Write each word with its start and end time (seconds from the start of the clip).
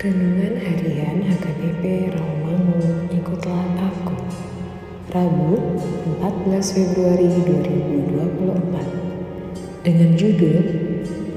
Renungan 0.00 0.56
Harian 0.56 1.28
HKBP 1.28 2.08
Rawamangun 2.16 3.12
Ikutlah 3.12 3.92
Aku. 3.92 4.16
Rabu 5.12 5.60
14 6.24 6.72
Februari 6.72 7.28
2024 7.28 9.84
Dengan 9.84 10.16
judul 10.16 10.56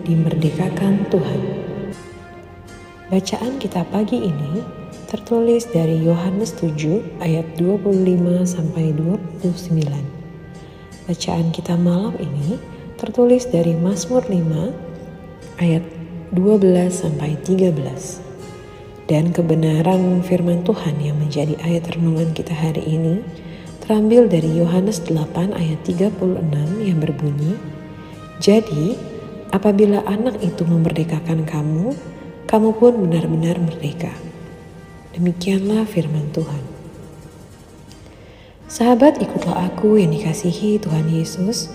Dimerdekakan 0.07 1.11
Tuhan. 1.11 1.41
Bacaan 3.11 3.59
kita 3.59 3.83
pagi 3.91 4.31
ini 4.31 4.63
tertulis 5.11 5.67
dari 5.67 5.99
Yohanes 5.99 6.55
7 6.55 7.19
ayat 7.19 7.43
25 7.59 8.47
sampai 8.47 8.95
29 8.95 9.43
Bacaan 11.11 11.51
kita 11.51 11.75
malam 11.75 12.15
ini 12.15 12.55
tertulis 12.95 13.43
dari 13.43 13.75
Mazmur 13.75 14.23
5 14.23 15.59
ayat 15.59 15.83
12 16.31 16.95
sampai 16.95 17.35
13. 17.43 18.31
Dan 19.03 19.35
kebenaran 19.35 20.23
firman 20.23 20.63
Tuhan 20.63 20.95
yang 21.03 21.19
menjadi 21.19 21.59
ayat 21.59 21.91
renungan 21.91 22.31
kita 22.31 22.55
hari 22.55 22.87
ini 22.87 23.19
terambil 23.83 24.31
dari 24.31 24.47
Yohanes 24.63 25.03
8 25.03 25.51
ayat 25.51 25.83
36 25.83 26.23
yang 26.87 27.03
berbunyi, 27.03 27.59
Jadi, 28.39 28.95
apabila 29.51 30.07
anak 30.07 30.39
itu 30.39 30.63
memerdekakan 30.63 31.43
kamu, 31.43 31.91
kamu 32.47 32.69
pun 32.79 32.95
benar-benar 33.03 33.59
merdeka. 33.59 34.15
Demikianlah 35.11 35.83
firman 35.83 36.31
Tuhan. 36.31 36.63
Sahabat 38.71 39.19
ikutlah 39.19 39.67
aku 39.67 39.99
yang 39.99 40.15
dikasihi 40.15 40.79
Tuhan 40.79 41.11
Yesus. 41.11 41.67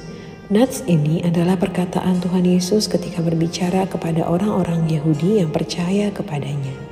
Nats 0.48 0.80
ini 0.88 1.20
adalah 1.20 1.60
perkataan 1.60 2.24
Tuhan 2.24 2.48
Yesus 2.48 2.88
ketika 2.88 3.20
berbicara 3.20 3.84
kepada 3.84 4.24
orang-orang 4.24 4.88
Yahudi 4.88 5.44
yang 5.44 5.52
percaya 5.52 6.08
kepadanya. 6.08 6.87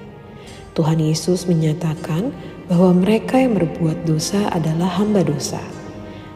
Tuhan 0.76 1.00
Yesus 1.00 1.48
menyatakan 1.48 2.36
bahwa 2.68 2.92
mereka 2.92 3.40
yang 3.40 3.56
berbuat 3.56 4.04
dosa 4.04 4.52
adalah 4.52 5.00
hamba 5.00 5.24
dosa. 5.24 5.56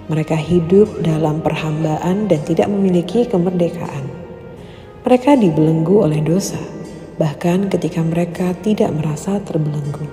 Mereka 0.09 0.33
hidup 0.33 1.05
dalam 1.05 1.45
perhambaan 1.45 2.25
dan 2.25 2.41
tidak 2.49 2.73
memiliki 2.73 3.29
kemerdekaan. 3.29 4.09
Mereka 5.05 5.37
dibelenggu 5.37 6.09
oleh 6.09 6.25
dosa, 6.25 6.57
bahkan 7.21 7.69
ketika 7.69 8.01
mereka 8.01 8.57
tidak 8.65 8.89
merasa 8.97 9.45
terbelenggu. 9.45 10.09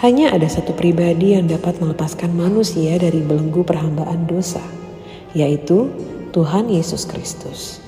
Hanya 0.00 0.32
ada 0.32 0.48
satu 0.48 0.72
pribadi 0.72 1.36
yang 1.36 1.44
dapat 1.44 1.84
melepaskan 1.84 2.32
manusia 2.32 2.96
dari 2.96 3.20
belenggu 3.20 3.68
perhambaan 3.68 4.24
dosa, 4.24 4.64
yaitu 5.36 5.92
Tuhan 6.32 6.72
Yesus 6.72 7.04
Kristus. 7.04 7.83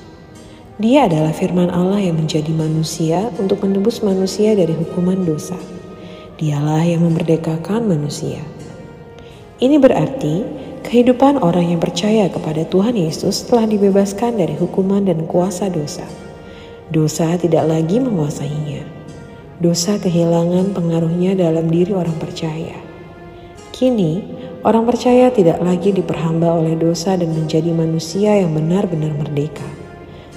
Dia 0.76 1.08
adalah 1.08 1.32
firman 1.32 1.72
Allah 1.72 2.04
yang 2.04 2.20
menjadi 2.20 2.52
manusia 2.52 3.32
untuk 3.40 3.64
menebus 3.64 4.04
manusia 4.04 4.52
dari 4.52 4.76
hukuman 4.76 5.24
dosa. 5.24 5.56
Dialah 6.36 6.84
yang 6.84 7.00
memerdekakan 7.00 7.88
manusia. 7.88 8.44
Ini 9.56 9.80
berarti 9.80 10.44
kehidupan 10.84 11.40
orang 11.40 11.72
yang 11.72 11.80
percaya 11.80 12.28
kepada 12.28 12.68
Tuhan 12.68 12.92
Yesus 12.92 13.48
telah 13.48 13.64
dibebaskan 13.64 14.36
dari 14.36 14.52
hukuman 14.52 15.00
dan 15.00 15.24
kuasa 15.24 15.72
dosa. 15.72 16.04
Dosa 16.92 17.40
tidak 17.40 17.64
lagi 17.64 17.96
menguasainya. 17.96 18.84
Dosa 19.56 19.96
kehilangan 19.96 20.76
pengaruhnya 20.76 21.40
dalam 21.40 21.72
diri 21.72 21.96
orang 21.96 22.20
percaya. 22.20 22.76
Kini, 23.72 24.20
orang 24.60 24.84
percaya 24.84 25.32
tidak 25.32 25.56
lagi 25.56 25.96
diperhamba 25.96 26.52
oleh 26.52 26.76
dosa 26.76 27.16
dan 27.16 27.32
menjadi 27.32 27.72
manusia 27.72 28.36
yang 28.44 28.52
benar-benar 28.52 29.16
merdeka. 29.16 29.85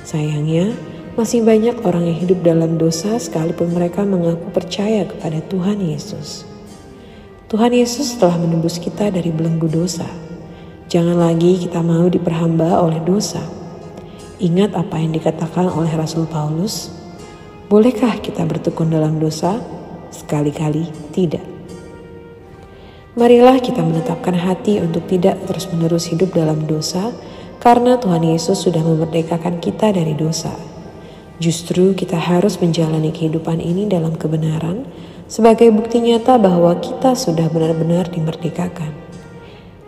Sayangnya, 0.09 0.73
masih 1.13 1.45
banyak 1.45 1.85
orang 1.85 2.09
yang 2.09 2.17
hidup 2.17 2.41
dalam 2.41 2.81
dosa 2.81 3.21
sekalipun 3.21 3.69
mereka 3.77 4.01
mengaku 4.01 4.49
percaya 4.49 5.05
kepada 5.05 5.37
Tuhan 5.45 5.77
Yesus. 5.85 6.49
Tuhan 7.45 7.69
Yesus 7.69 8.17
telah 8.17 8.41
menembus 8.41 8.81
kita 8.81 9.13
dari 9.13 9.29
belenggu 9.29 9.69
dosa. 9.69 10.09
Jangan 10.89 11.13
lagi 11.13 11.61
kita 11.61 11.85
mau 11.85 12.09
diperhamba 12.09 12.81
oleh 12.81 12.97
dosa. 13.05 13.45
Ingat 14.41 14.73
apa 14.73 14.97
yang 14.97 15.13
dikatakan 15.13 15.69
oleh 15.69 15.93
Rasul 15.93 16.25
Paulus, 16.25 16.89
Bolehkah 17.69 18.17
kita 18.17 18.49
bertekun 18.49 18.89
dalam 18.89 19.21
dosa? 19.21 19.61
Sekali-kali 20.09 20.89
tidak. 21.13 21.45
Marilah 23.13 23.61
kita 23.61 23.85
menetapkan 23.85 24.33
hati 24.33 24.81
untuk 24.81 25.05
tidak 25.05 25.37
terus-menerus 25.45 26.09
hidup 26.09 26.33
dalam 26.33 26.65
dosa, 26.65 27.13
karena 27.59 27.99
Tuhan 27.99 28.23
Yesus 28.23 28.63
sudah 28.63 28.79
memerdekakan 28.79 29.59
kita 29.59 29.91
dari 29.91 30.15
dosa. 30.15 30.55
Justru 31.39 31.95
kita 31.95 32.19
harus 32.19 32.59
menjalani 32.59 33.15
kehidupan 33.15 33.63
ini 33.63 33.87
dalam 33.87 34.15
kebenaran 34.19 34.83
sebagai 35.31 35.71
bukti 35.71 36.03
nyata 36.03 36.35
bahwa 36.35 36.75
kita 36.79 37.15
sudah 37.15 37.47
benar-benar 37.47 38.11
dimerdekakan. 38.11 38.91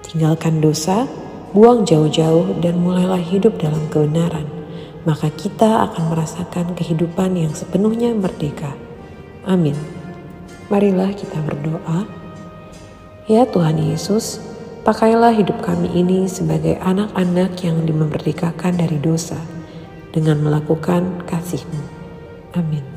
Tinggalkan 0.03 0.59
dosa, 0.59 1.07
buang 1.51 1.83
jauh-jauh 1.83 2.59
dan 2.59 2.79
mulailah 2.79 3.19
hidup 3.19 3.59
dalam 3.59 3.88
kebenaran. 3.91 4.47
Maka 5.03 5.33
kita 5.33 5.91
akan 5.91 6.13
merasakan 6.13 6.77
kehidupan 6.77 7.33
yang 7.35 7.51
sepenuhnya 7.51 8.13
merdeka. 8.13 8.75
Amin. 9.47 9.74
Marilah 10.69 11.12
kita 11.12 11.41
berdoa. 11.41 12.06
Ya 13.25 13.47
Tuhan 13.50 13.81
Yesus, 13.81 14.50
Pakailah 14.81 15.30
hidup 15.38 15.62
kami 15.62 15.94
ini 15.94 16.25
sebagai 16.25 16.74
anak-anak 16.81 17.54
yang 17.62 17.86
dimerdekakan 17.86 18.81
dari 18.81 18.98
dosa 18.98 19.38
dengan 20.10 20.42
melakukan 20.42 21.22
kasih-Mu. 21.30 21.81
Amin. 22.57 22.90